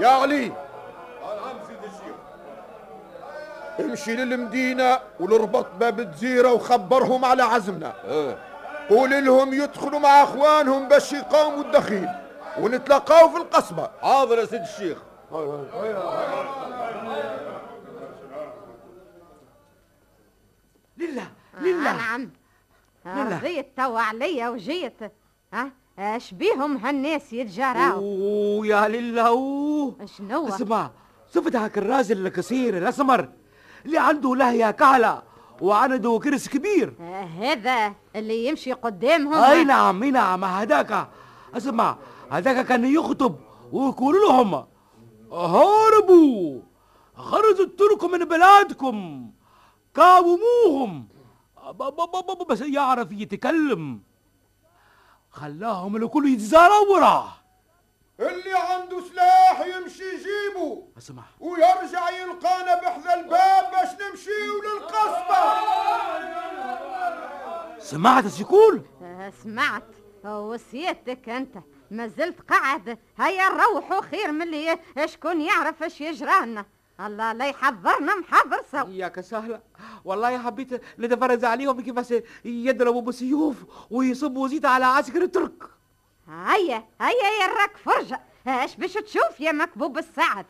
يا 0.00 0.08
علي 0.08 0.52
امشي 3.80 4.16
للمدينة 4.16 4.98
ولربط 5.20 5.66
باب 5.80 6.00
الجزيرة 6.00 6.52
وخبرهم 6.52 7.24
على 7.24 7.42
عزمنا. 7.42 7.92
قول 8.90 9.24
لهم 9.24 9.54
يدخلوا 9.54 10.00
مع 10.00 10.22
اخوانهم 10.22 10.88
باش 10.88 11.12
يقاوموا 11.12 11.64
الدخيل 11.64 12.08
ونتلاقاو 12.58 13.28
في 13.28 13.36
القصبة. 13.36 13.90
حاضر 14.02 14.38
يا 14.38 14.44
سيد 14.44 14.62
الشيخ. 14.62 14.98
لله. 20.96 21.41
لله. 21.60 21.92
نعم. 21.96 22.30
لله. 23.06 23.38
رضيت 23.38 23.76
توا 23.76 24.00
عليا 24.00 24.48
وجيت. 24.48 25.12
ها 25.52 25.70
اش 25.98 26.34
بيهم 26.34 26.76
هالناس 26.76 27.32
يتجاراو. 27.32 27.98
أوه 27.98 28.66
يا 28.66 28.88
لله 28.88 29.28
أوه. 29.28 30.06
شنو؟ 30.18 30.48
اسمع 30.48 30.90
شفت 31.34 31.56
هاك 31.56 31.78
الراجل 31.78 32.26
القصير 32.26 32.78
الأسمر 32.78 33.28
اللي 33.86 33.98
عنده 33.98 34.36
لهية 34.36 34.70
كعلة 34.70 35.22
وعنده 35.60 36.20
كرس 36.24 36.48
كبير. 36.48 36.94
آه 37.00 37.24
هذا 37.24 37.94
اللي 38.16 38.46
يمشي 38.46 38.72
قدامهم. 38.72 39.34
أي 39.34 39.64
نعم 39.64 40.02
أي 40.02 40.10
نعم 40.10 40.44
هذاك. 40.44 41.08
اسمع 41.54 41.96
هذاك 42.30 42.66
كان 42.66 42.84
يخطب 42.84 43.36
ويقول 43.72 44.14
لهم 44.14 44.64
هربوا 45.32 46.60
خرجوا 47.16 47.64
الترك 47.64 48.04
من 48.04 48.24
بلادكم 48.24 49.30
قاوموهم 49.94 51.08
بس 52.48 52.60
يعرف 52.60 53.12
يتكلم. 53.12 54.02
خلاهم 55.30 55.96
الكل 55.96 56.32
يتزاروا 56.32 56.96
وراه 56.96 57.32
اللي 58.20 58.58
عنده 58.58 59.00
سلاح 59.00 59.60
يمشي 59.60 60.02
يجيبه. 60.02 60.88
اسمع. 60.98 61.22
ويرجع 61.40 62.10
يلقانا 62.10 62.80
بحذا 62.80 63.14
الباب 63.14 63.70
باش 63.70 63.88
نمشيو 63.88 64.62
للقصبة 64.62 65.62
سمعت 67.78 68.24
آه 69.02 69.32
سمعت. 69.42 69.88
وسيادتك 70.24 71.28
أنت. 71.28 71.58
ما 71.90 72.06
زلت 72.06 72.40
قاعد. 72.40 72.98
هيا 73.18 73.48
نروحوا 73.48 74.00
خير 74.00 74.32
من 74.32 74.42
اللي 74.42 74.78
شكون 75.06 75.40
يعرف 75.40 75.82
إيش 75.82 76.00
يجرانا. 76.00 76.66
الله 77.06 77.32
لا 77.32 77.48
يحضرنا 77.48 78.16
محضر 78.16 78.62
سوا. 78.72 78.90
ياك 78.90 79.20
سهلة. 79.20 79.60
والله 80.04 80.38
حبيت 80.38 80.82
نتفرج 80.98 81.44
عليهم 81.44 81.80
كيفاش 81.80 82.14
يضربوا 82.44 83.02
بالسيوف 83.02 83.56
ويصبوا 83.90 84.48
زيت 84.48 84.64
على 84.64 84.84
عسكر 84.84 85.22
الترك. 85.22 85.64
هيا 86.28 86.84
هيا 87.00 87.28
يا 87.40 87.46
راك 87.46 87.76
فرجة. 87.76 88.20
اش 88.46 88.76
باش 88.76 88.92
تشوف 88.92 89.40
يا 89.40 89.52
مكبوب 89.52 89.98
السعد؟ 89.98 90.46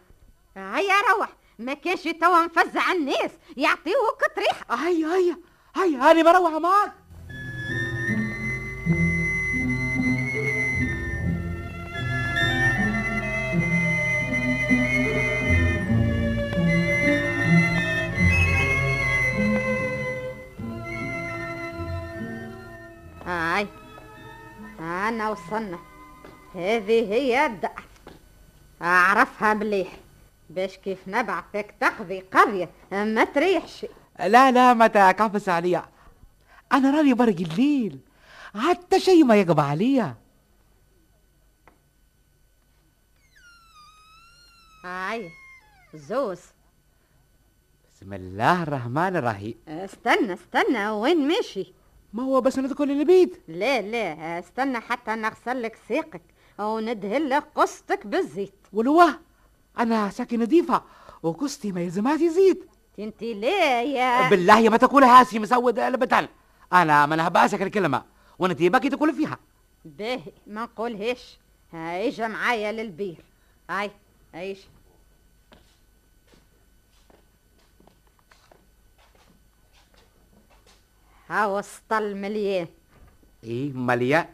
هيا 0.56 0.94
روح. 1.10 1.28
ما 1.58 1.74
كانش 1.74 2.02
توا 2.02 2.44
نفزع 2.44 2.92
الناس 2.92 3.30
يعطيوك 3.56 4.20
طريحة 4.36 4.74
هيا 4.74 5.06
هيا 5.06 5.36
هيا 5.76 6.10
هاني 6.10 6.22
بروح 6.22 6.52
معاك. 6.52 6.92
أنا 25.12 25.30
وصلنا 25.30 25.78
هذه 26.54 27.12
هي 27.12 27.46
الدار 27.46 27.84
أعرفها 28.82 29.54
مليح. 29.54 29.96
باش 30.50 30.76
كيف 30.76 31.08
نبعثك 31.08 31.74
تقضي 31.80 32.20
قرية 32.20 32.70
ما 32.92 33.24
تريحش. 33.24 33.86
لا 34.18 34.50
لا 34.50 34.74
ما 34.74 34.86
تكعفس 34.86 35.48
عليا. 35.48 35.84
أنا 36.72 36.90
راني 36.90 37.14
برق 37.14 37.40
الليل. 37.40 37.98
حتى 38.54 39.00
شيء 39.00 39.24
ما 39.24 39.36
يقبع 39.36 39.62
عليا. 39.62 40.14
هاي 44.84 45.30
زوز. 45.94 46.40
بسم 47.92 48.12
الله 48.12 48.62
الرحمن 48.62 49.16
الرحيم. 49.16 49.54
استنى 49.68 50.32
استنى 50.34 50.90
وين 50.90 51.28
ماشي 51.28 51.72
ما 52.12 52.22
هو 52.22 52.40
بس 52.40 52.58
ندخل 52.58 52.90
البيت 52.90 53.42
لا 53.48 53.80
لا 53.80 54.38
استنى 54.38 54.80
حتى 54.80 55.10
نغسل 55.10 55.62
لك 55.62 55.78
ساقك 55.88 56.22
وندهن 56.58 57.28
لك 57.28 57.44
قصتك 57.54 58.06
بالزيت. 58.06 58.54
ولو 58.72 59.02
أنا 59.78 60.10
ساكن 60.10 60.42
نظيفة 60.42 60.82
وقصتي 61.22 61.72
ما 61.72 61.80
يلزمهاش 61.80 62.20
زيت. 62.20 62.70
انت 62.98 63.22
لا 63.22 63.82
يا 63.82 64.28
بالله 64.28 64.68
ما 64.68 64.76
تقول 64.76 65.04
هاسي 65.04 65.38
مسود 65.38 65.78
البتل 65.78 66.28
أنا 66.72 67.06
ما 67.06 67.16
نهباسك 67.16 67.62
الكلمة 67.62 68.04
وانت 68.38 68.62
باكي 68.62 68.88
تقول 68.88 69.14
فيها. 69.14 69.38
باهي 69.84 70.32
ما 70.46 70.62
نقولهاش 70.62 71.38
اجا 71.74 72.28
معايا 72.28 72.72
للبير. 72.72 73.24
هاي 73.70 73.90
عيش. 74.34 74.58
هاو 81.28 81.58
السطل 81.58 82.16
مليان. 82.16 82.66
إيه 83.44 83.72
مليان؟ 83.72 84.26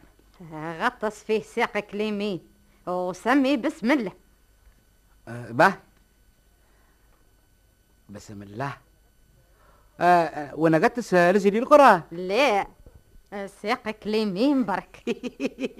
غطس 0.53 1.23
فيه 1.23 1.41
ساقك 1.41 1.93
اليمين. 1.93 2.39
وسمي 2.87 3.57
بسم 3.57 3.91
الله. 3.91 4.11
آه 5.27 5.51
به. 5.51 5.73
بسم 8.09 8.43
الله. 8.43 8.77
آه 9.99 10.25
آه 10.25 10.55
وأنا 10.55 10.77
قدس 10.77 11.13
رجلي 11.13 11.59
القرى. 11.59 12.03
لا 12.11 12.67
ساقك 13.47 14.07
اليمين 14.07 14.65
برك. 14.65 15.03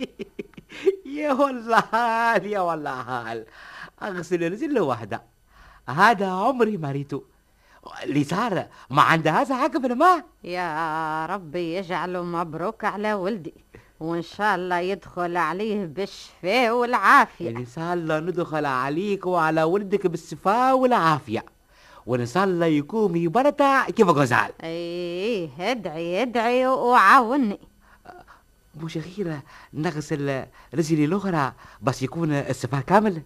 يا 1.20 1.34
والله 1.34 1.84
يا 2.46 2.60
والله. 2.60 3.02
هال 3.02 3.46
أغسل 4.02 4.52
رجل 4.52 4.80
واحدة. 4.80 5.24
هذا 5.90 6.28
عمري 6.32 6.78
ما 6.78 6.92
ريته 6.92 7.24
اللي 8.04 8.24
صار 8.24 8.66
ما 8.90 9.02
عندها 9.02 9.46
حاجة 9.56 9.78
في 9.78 9.88
الماء 9.88 10.26
يا 10.44 11.26
ربي 11.26 11.76
يجعله 11.76 12.24
مبروك 12.24 12.84
على 12.84 13.14
ولدي 13.14 13.54
وإن 14.00 14.22
شاء 14.22 14.56
الله 14.56 14.80
يدخل 14.80 15.38
عليه 15.38 15.86
بالشفاء 15.86 16.72
والعافية. 16.72 17.50
إن 17.50 17.66
شاء 17.76 17.94
الله 17.94 18.20
ندخل 18.20 18.66
عليك 18.66 19.26
وعلى 19.26 19.64
ولدك 19.64 20.08
بالشفاء 20.08 20.78
والعافية. 20.78 21.46
وإن 22.06 22.26
شاء 22.26 22.44
الله 22.44 22.66
يكون 22.66 23.16
يبرتع 23.16 23.90
كيف 23.90 24.08
غزال؟ 24.08 24.52
إيه 24.64 25.50
ادعي 25.60 26.22
ادعي 26.22 26.68
وعاوني. 26.68 27.60
مش 28.76 28.98
غير 28.98 29.40
نغسل 29.74 30.46
رجلي 30.76 31.06
الأخرى 31.06 31.54
بس 31.82 32.04
يكون 32.04 32.32
الشفاء 32.32 32.82
كامل. 32.82 33.22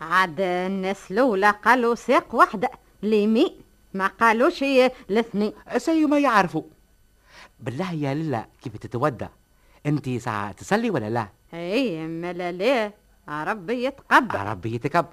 عاد 0.00 0.40
الناس 0.40 1.10
الأولى 1.10 1.50
قالوا 1.50 1.94
ساق 1.94 2.34
واحدة 2.34 2.70
اليمين 3.04 3.69
ما 3.94 4.06
قالوش 4.06 4.62
الاثنين 4.62 5.52
زي 5.76 6.04
ما 6.04 6.18
يعرفوا. 6.18 6.62
بالله 7.60 7.92
يا 7.92 8.14
للا 8.14 8.46
كيف 8.62 8.76
تتودى؟ 8.76 9.28
أنت 9.86 10.08
ساعة 10.08 10.52
تصلي 10.52 10.90
ولا 10.90 11.10
لا؟ 11.10 11.28
إيه 11.54 12.06
ملا 12.06 12.52
ليه؟ 12.52 12.94
ربي 13.28 13.84
يتقبل. 13.84 14.38
ربي 14.38 14.74
يتكب 14.74 15.06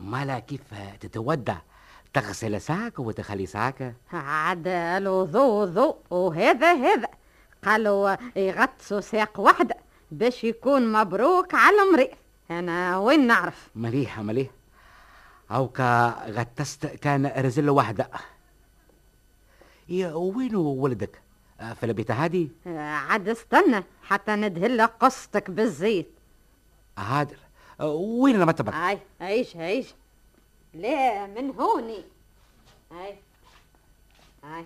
مالا 0.00 0.38
كيف 0.38 0.60
تتودى؟ 1.00 1.54
تغسل 2.14 2.60
ساك 2.60 2.98
وتخلي 2.98 3.46
ساك 3.46 3.94
عاد 4.12 4.68
الوضوء 4.68 5.62
وضوء 5.62 5.96
وهذا 6.10 6.72
هذا. 6.72 7.08
قالوا 7.64 8.16
يغطسوا 8.38 9.00
ساق 9.00 9.40
واحدة 9.40 9.76
باش 10.10 10.44
يكون 10.44 10.92
مبروك 10.92 11.54
على 11.54 11.76
المريض. 11.82 12.08
أنا 12.50 12.98
وين 12.98 13.26
نعرف؟ 13.26 13.68
مليحة 13.74 14.22
مليح. 14.22 14.50
أو 15.50 15.68
كا 15.68 16.10
غتست 16.28 16.86
كان 16.86 17.26
رزل 17.26 17.70
واحدة. 17.70 18.10
يا 19.88 20.14
وينو 20.14 20.60
ولدك؟ 20.62 21.20
آه، 21.60 21.72
في 21.72 21.86
البيت 21.86 22.10
هادي؟ 22.10 22.48
عاد 22.66 23.28
استنى 23.28 23.84
حتى 24.02 24.36
ندهل 24.36 24.86
قصتك 24.86 25.50
بالزيت. 25.50 26.10
هادر. 26.98 27.36
آه، 27.80 27.92
وين 27.92 28.36
المطبخ 28.36 28.74
هاي 28.74 28.98
عيش 29.20 29.56
عيش. 29.56 29.94
لا 30.74 31.26
من 31.26 31.50
هوني؟ 31.50 32.04
هاي 32.92 33.18
هاي 34.44 34.64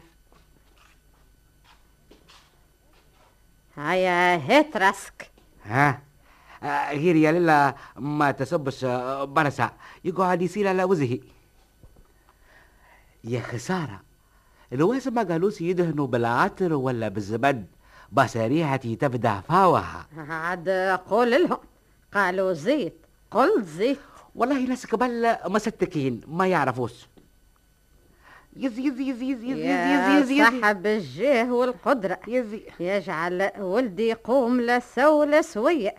هاي 3.77 4.07
هات 4.37 4.77
راسك. 4.77 5.31
ها؟ 5.65 5.89
آه، 5.91 5.99
غير 6.93 7.17
يا 7.17 7.33
للا 7.33 7.75
ما 7.97 8.31
تسبش 8.31 8.85
آه، 8.85 9.25
برسا. 9.25 9.71
يقعد 10.05 10.43
يسيل 10.43 10.67
على 10.67 10.85
وجهي 10.85 11.21
يا 13.25 13.41
خسارة 13.41 14.01
الواسم 14.73 15.15
ما 15.15 15.23
قالوش 15.23 15.61
يدهنوا 15.61 16.07
بالعطر 16.07 16.73
ولا 16.75 17.09
بالزبد 17.09 17.67
بس 18.13 18.37
ريحتي 18.37 18.97
تبدا 18.97 19.41
فاوها. 19.41 20.07
عاد 20.17 20.69
قول 21.09 21.31
لهم. 21.31 21.59
قالوا 22.15 22.53
زيت. 22.53 23.07
قل 23.31 23.63
زيت. 23.65 23.99
والله 24.35 24.67
ناس 24.67 24.87
قبل 24.87 25.37
مستكين 25.47 26.21
ما 26.27 26.47
يعرفوش 26.47 26.93
يزي 28.57 28.87
يزي 28.89 29.09
يزي 29.11 29.31
يزي 29.31 29.51
يزي 29.51 29.61
يا 29.67 30.19
يزي 30.21 30.35
يزي 30.43 30.61
صاحب 30.61 30.87
الجاه 30.87 31.53
والقدرة. 31.53 32.19
يزي 32.29 32.63
يجعل 32.81 33.51
ولدي 33.59 34.09
يقوم 34.09 34.61
لا 34.61 34.79
سولة 34.79 35.41
سوية. 35.41 35.95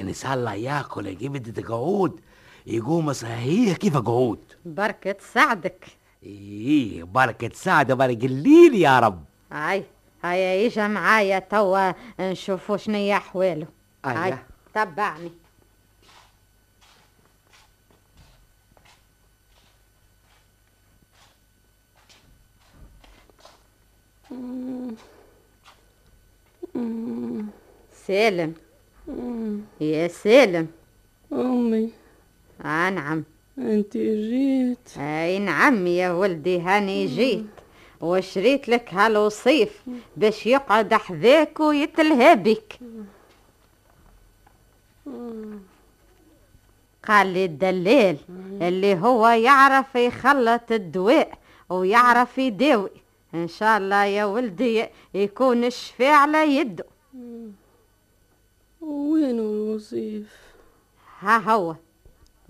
إن 0.00 0.12
شاء 0.14 0.34
الله 0.34 0.54
ياكل 0.54 1.18
جبدة 1.18 1.68
قعود 1.68 2.20
يقوم 2.66 3.12
صحيح 3.12 3.76
كيف 3.76 3.96
قعود 3.96 4.40
بركة 4.64 5.16
سعدك. 5.32 5.86
إيه 6.22 7.04
بركة 7.04 7.50
سعد 7.54 7.92
بركة 7.92 8.26
الليل 8.26 8.74
يا 8.74 9.00
رب. 9.00 9.24
هاي 9.52 9.84
هاي 10.24 10.64
يجا 10.64 10.88
معايا 10.88 11.38
توا 11.38 11.92
نشوفوا 12.20 12.76
شنيا 12.76 13.16
احواله 13.16 13.66
هاي 14.04 14.28
أيه. 14.28 14.46
تبعني 14.74 15.30
سالم. 28.06 28.54
يا 29.92 30.08
سالم. 30.08 30.66
أمي. 31.32 31.90
آه 32.64 32.90
نعم. 32.90 33.24
أنت 33.58 33.96
جيت. 33.96 34.98
أي 34.98 35.38
نعم 35.38 35.86
يا 35.86 36.12
ولدي 36.12 36.60
هاني 36.60 37.06
جيت. 37.06 37.46
وشريت 38.00 38.68
لك 38.68 38.94
هالوصيف 38.94 39.82
باش 40.16 40.46
يقعد 40.46 40.94
حذاك 40.94 41.60
ويتلهى 41.60 42.36
بك. 42.36 42.78
قال 47.08 47.26
لي 47.26 47.44
الدلال 47.44 48.16
اللي 48.62 48.94
هو 48.94 49.28
يعرف 49.28 49.94
يخلط 49.94 50.72
الدواء 50.72 51.38
ويعرف 51.68 52.38
يداوي. 52.38 52.90
إن 53.34 53.48
شاء 53.48 53.78
الله 53.78 54.04
يا 54.04 54.24
ولدي 54.24 54.86
يكون 55.14 55.64
الشفاء 55.64 56.12
على 56.12 56.56
يده. 56.56 56.84
وين 58.84 59.38
الوصيف 59.38 60.38
ها 61.20 61.38
هو. 61.38 61.76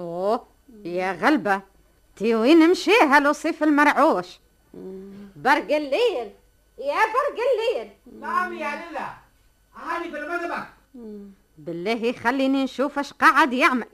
أوه 0.00 0.46
يا 0.84 1.12
غلبة. 1.12 1.62
تي 2.16 2.34
وين 2.34 2.70
مشي 2.70 2.90
هالوصيف 3.02 3.62
المرعوش 3.62 4.40
برق 5.36 5.76
الليل. 5.76 6.32
يا 6.78 7.00
برق 7.14 7.38
الليل. 7.50 7.92
نعم 8.20 8.52
يا 8.52 8.90
للا 8.90 9.14
هاني 9.74 10.10
في 10.10 10.18
المذبح 10.18 10.72
بالله 11.58 12.12
خليني 12.12 12.64
نشوف 12.64 12.98
اش 12.98 13.12
قاعد 13.12 13.52
يعمل. 13.52 13.86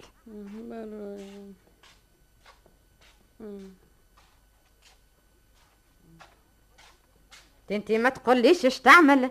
انتي 7.71 7.99
ما 7.99 8.09
تقوليش 8.09 8.67
اش 8.67 8.81
تعمل. 8.81 9.31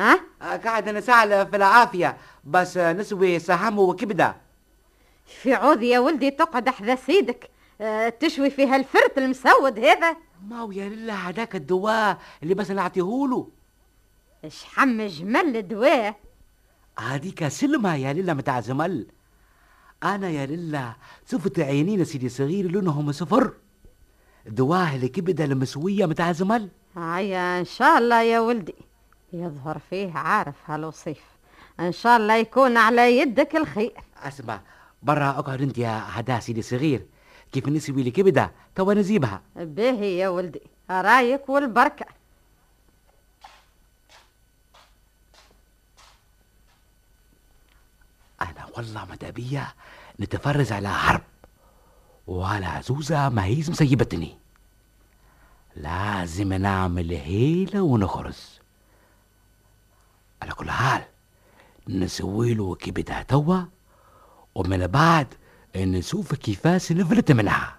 ها؟ 0.00 0.20
قاعد 0.40 0.88
نسعل 0.88 1.46
في 1.46 1.56
العافية 1.56 2.16
بس 2.44 2.76
نسوي 2.78 3.38
سهم 3.38 3.78
وكبدة. 3.78 4.36
في 5.26 5.54
عوض 5.54 5.82
يا 5.82 5.98
ولدي 5.98 6.30
تقعد 6.30 6.68
حذا 6.68 6.94
سيدك. 6.94 7.50
آه 7.80 8.08
تشوي 8.08 8.50
فيها 8.50 8.76
الفرت 8.76 9.18
المسود 9.18 9.78
هذا. 9.78 10.16
ما 10.48 10.60
هو 10.60 10.72
يا 10.72 10.88
لله 10.88 11.14
هذاك 11.14 11.56
الدواء 11.56 12.18
اللي 12.42 12.54
بس 12.54 12.70
نعطيهوله 12.70 13.48
اش 14.44 14.64
حم 14.64 15.02
جمل 15.06 15.68
دواء 15.68 16.16
هذيك 16.98 17.48
سلمة 17.48 17.94
يا 17.94 18.12
لله 18.12 18.34
متاع 18.34 18.60
زمل 18.60 19.06
أنا 20.04 20.30
يا 20.30 20.46
لله 20.46 20.96
شفت 21.30 21.60
عينين 21.60 22.04
سيدي 22.04 22.28
صغير 22.28 22.70
لونهم 22.70 23.12
صفر. 23.12 23.52
دواء 24.46 24.96
الكبدة 24.96 25.44
المسوية 25.44 26.06
متاع 26.06 26.32
زمل 26.32 26.68
هيا 26.96 27.60
إن 27.60 27.64
شاء 27.64 27.98
الله 27.98 28.22
يا 28.22 28.40
ولدي. 28.40 28.74
يظهر 29.32 29.78
فيه 29.90 30.12
عارف 30.12 30.70
هالوصيف. 30.70 31.22
إن 31.80 31.92
شاء 31.92 32.16
الله 32.16 32.36
يكون 32.36 32.76
على 32.76 33.18
يدك 33.18 33.56
الخير. 33.56 33.92
أسمع 34.16 34.60
برا 35.02 35.30
أقعد 35.30 35.62
أنت 35.62 35.78
يا 35.78 36.02
هدا 36.06 36.40
سيدي 36.40 36.62
صغير 36.62 37.06
كيف 37.52 37.68
نسوي 37.68 38.02
لي 38.02 38.10
كبده 38.10 38.52
توا 38.74 38.94
نجيبها 38.94 39.42
باهي 39.56 40.18
يا 40.18 40.28
ولدي 40.28 40.62
رايك 40.90 41.48
والبركة. 41.48 42.06
أنا 48.42 48.66
والله 48.76 49.04
ماذا 49.04 49.30
بيا 49.30 49.66
نتفرج 50.20 50.72
على 50.72 50.88
حرب 50.88 51.22
وعلى 52.26 52.66
عزوزة 52.66 53.28
ما 53.28 53.44
هي 53.44 53.58
مسيبتني. 53.58 54.38
لازم 55.76 56.52
نعمل 56.52 57.12
هيلة 57.12 57.82
ونخرج 57.82 58.61
على 60.42 60.52
كل 60.52 60.70
حال 60.70 61.02
نسوي 61.88 62.54
له 62.54 62.74
كبدة 62.74 63.22
توا 63.22 63.62
ومن 64.54 64.86
بعد 64.86 65.26
نشوف 65.76 66.34
كيفاش 66.34 66.92
نفلت 66.92 67.32
منها. 67.32 67.78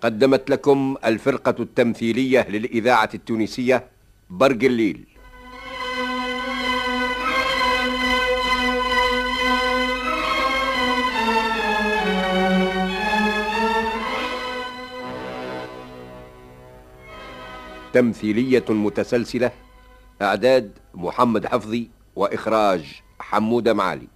قدمت 0.00 0.50
لكم 0.50 0.96
الفرقة 1.04 1.62
التمثيلية 1.62 2.46
للإذاعة 2.48 3.10
التونسية 3.14 3.88
برق 4.30 4.64
الليل. 4.64 5.15
تمثيلية 17.96 18.64
متسلسلة 18.68 19.50
إعداد 20.22 20.78
محمد 20.94 21.46
حفظي 21.46 21.90
وإخراج 22.16 23.02
حمودة 23.20 23.74
معالي. 23.74 24.08